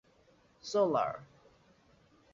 [0.61, 1.21] Solar.